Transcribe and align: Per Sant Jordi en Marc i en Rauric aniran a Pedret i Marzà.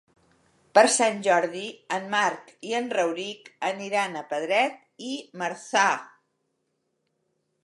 Per 0.77 0.83
Sant 0.93 1.19
Jordi 1.27 1.65
en 1.99 2.07
Marc 2.15 2.49
i 2.71 2.75
en 2.79 2.89
Rauric 2.99 3.53
aniran 3.71 4.19
a 4.23 4.27
Pedret 4.35 4.83
i 5.11 5.15
Marzà. 5.43 5.89